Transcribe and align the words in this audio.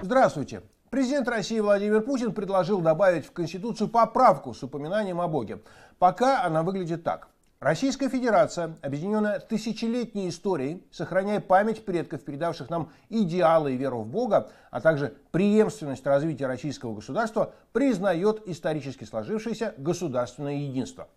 Здравствуйте. 0.00 0.62
Президент 0.88 1.28
России 1.28 1.60
Владимир 1.60 2.00
Путин 2.00 2.32
предложил 2.32 2.80
добавить 2.80 3.26
в 3.26 3.32
Конституцию 3.32 3.88
поправку 3.88 4.54
с 4.54 4.62
упоминанием 4.62 5.20
о 5.20 5.28
Боге. 5.28 5.60
Пока 5.98 6.42
она 6.44 6.62
выглядит 6.62 7.04
так. 7.04 7.28
Российская 7.60 8.08
Федерация, 8.08 8.76
объединенная 8.80 9.40
тысячелетней 9.40 10.30
историей, 10.30 10.86
сохраняя 10.90 11.40
память 11.40 11.84
предков, 11.84 12.24
передавших 12.24 12.70
нам 12.70 12.90
идеалы 13.10 13.74
и 13.74 13.76
веру 13.76 14.00
в 14.00 14.06
Бога, 14.06 14.50
а 14.70 14.80
также 14.80 15.16
преемственность 15.32 16.06
развития 16.06 16.46
российского 16.46 16.94
государства, 16.94 17.52
признает 17.72 18.48
исторически 18.48 19.04
сложившееся 19.04 19.74
государственное 19.76 20.54
единство. 20.54 21.08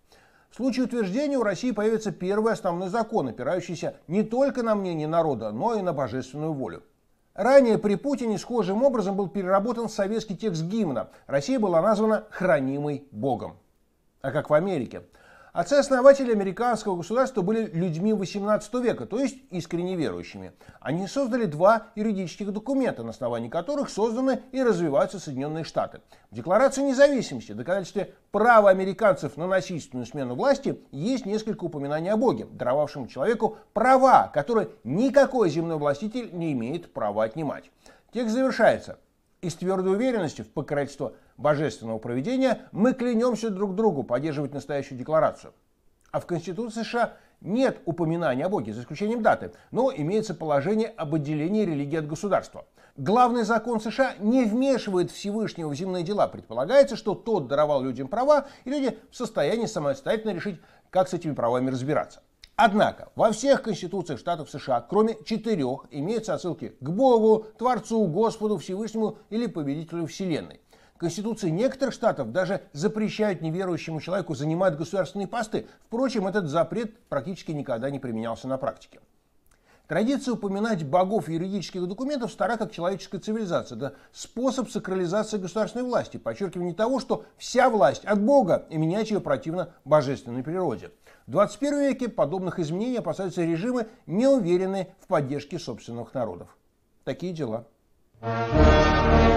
В 0.52 0.56
случае 0.56 0.84
утверждения 0.84 1.38
у 1.38 1.42
России 1.42 1.70
появится 1.70 2.12
первый 2.12 2.52
основной 2.52 2.90
закон, 2.90 3.26
опирающийся 3.28 3.96
не 4.06 4.22
только 4.22 4.62
на 4.62 4.74
мнение 4.74 5.08
народа, 5.08 5.50
но 5.50 5.74
и 5.74 5.80
на 5.80 5.94
божественную 5.94 6.52
волю. 6.52 6.82
Ранее 7.32 7.78
при 7.78 7.94
Путине 7.94 8.36
схожим 8.36 8.82
образом 8.82 9.16
был 9.16 9.28
переработан 9.28 9.88
советский 9.88 10.36
текст 10.36 10.64
гимна. 10.64 11.08
Россия 11.26 11.58
была 11.58 11.80
названа 11.80 12.26
«хранимой 12.30 13.08
Богом». 13.12 13.56
А 14.20 14.30
как 14.30 14.50
в 14.50 14.54
Америке– 14.54 15.04
Отцы-основатели 15.52 16.32
американского 16.32 16.96
государства 16.96 17.42
были 17.42 17.66
людьми 17.66 18.14
18 18.14 18.72
века, 18.76 19.04
то 19.04 19.20
есть 19.20 19.36
искренне 19.50 19.96
верующими. 19.96 20.52
Они 20.80 21.06
создали 21.06 21.44
два 21.44 21.88
юридических 21.94 22.50
документа, 22.54 23.02
на 23.02 23.10
основании 23.10 23.50
которых 23.50 23.90
созданы 23.90 24.40
и 24.50 24.62
развиваются 24.62 25.18
Соединенные 25.18 25.64
Штаты. 25.64 26.00
В 26.30 26.36
Декларации 26.36 26.80
независимости, 26.80 27.52
доказательстве 27.52 28.14
права 28.30 28.70
американцев 28.70 29.36
на 29.36 29.46
насильственную 29.46 30.06
смену 30.06 30.36
власти, 30.36 30.80
есть 30.90 31.26
несколько 31.26 31.64
упоминаний 31.64 32.10
о 32.10 32.16
Боге, 32.16 32.46
даровавшем 32.50 33.06
человеку 33.06 33.58
права, 33.74 34.30
которые 34.32 34.70
никакой 34.84 35.50
земной 35.50 35.76
властитель 35.76 36.30
не 36.32 36.54
имеет 36.54 36.94
права 36.94 37.24
отнимать. 37.24 37.70
Текст 38.10 38.32
завершается 38.32 38.98
и 39.42 39.50
с 39.50 39.54
твердой 39.56 39.92
уверенностью 39.92 40.46
в 40.46 40.48
покровительство 40.48 41.12
божественного 41.36 41.98
проведения 41.98 42.62
мы 42.72 42.94
клянемся 42.94 43.50
друг 43.50 43.74
другу 43.74 44.02
поддерживать 44.02 44.54
настоящую 44.54 44.98
декларацию. 44.98 45.52
А 46.10 46.20
в 46.20 46.26
Конституции 46.26 46.82
США 46.82 47.14
нет 47.40 47.80
упоминания 47.86 48.44
о 48.44 48.48
Боге, 48.48 48.72
за 48.72 48.82
исключением 48.82 49.22
даты, 49.22 49.52
но 49.70 49.92
имеется 49.94 50.34
положение 50.34 50.88
об 50.88 51.14
отделении 51.14 51.64
религии 51.64 51.98
от 51.98 52.06
государства. 52.06 52.66
Главный 52.96 53.44
закон 53.44 53.80
США 53.80 54.14
не 54.18 54.44
вмешивает 54.44 55.10
Всевышнего 55.10 55.70
в 55.70 55.74
земные 55.74 56.04
дела. 56.04 56.28
Предполагается, 56.28 56.94
что 56.96 57.14
тот 57.14 57.48
даровал 57.48 57.82
людям 57.82 58.08
права, 58.08 58.46
и 58.64 58.70
люди 58.70 58.98
в 59.10 59.16
состоянии 59.16 59.64
самостоятельно 59.64 60.34
решить, 60.34 60.60
как 60.90 61.08
с 61.08 61.14
этими 61.14 61.32
правами 61.32 61.70
разбираться. 61.70 62.20
Однако 62.54 63.10
во 63.16 63.32
всех 63.32 63.62
конституциях 63.62 64.18
штатов 64.18 64.50
США, 64.50 64.82
кроме 64.82 65.16
четырех, 65.24 65.86
имеются 65.90 66.34
отсылки 66.34 66.76
к 66.80 66.90
Богу, 66.90 67.46
Творцу, 67.56 68.06
Господу, 68.06 68.58
Всевышнему 68.58 69.18
или 69.30 69.46
Победителю 69.46 70.06
Вселенной. 70.06 70.60
Конституции 71.02 71.50
некоторых 71.50 71.92
штатов 71.92 72.30
даже 72.30 72.62
запрещают 72.72 73.42
неверующему 73.42 74.00
человеку 74.00 74.36
занимать 74.36 74.76
государственные 74.76 75.26
посты. 75.26 75.66
Впрочем, 75.86 76.28
этот 76.28 76.48
запрет 76.48 76.96
практически 77.08 77.50
никогда 77.50 77.90
не 77.90 77.98
применялся 77.98 78.46
на 78.46 78.56
практике. 78.56 79.00
Традиция 79.88 80.34
упоминать 80.34 80.86
богов 80.86 81.28
юридических 81.28 81.88
документах 81.88 82.30
стара 82.30 82.56
как 82.56 82.70
человеческая 82.70 83.18
цивилизация. 83.18 83.76
Это 83.76 83.94
способ 84.12 84.70
сакрализации 84.70 85.38
государственной 85.38 85.84
власти, 85.84 86.18
подчеркивание 86.18 86.72
того, 86.72 87.00
что 87.00 87.24
вся 87.36 87.68
власть 87.68 88.04
от 88.04 88.22
Бога 88.22 88.64
и 88.70 88.78
менять 88.78 89.10
ее 89.10 89.20
противно 89.20 89.70
божественной 89.84 90.44
природе. 90.44 90.92
В 91.26 91.32
21 91.32 91.80
веке 91.80 92.08
подобных 92.08 92.60
изменений 92.60 92.98
опасаются 92.98 93.42
режимы, 93.42 93.88
не 94.06 94.28
уверенные 94.28 94.94
в 95.00 95.08
поддержке 95.08 95.58
собственных 95.58 96.14
народов. 96.14 96.56
Такие 97.02 97.32
дела. 97.32 97.66
Thank 98.22 99.26
you. 99.26 99.31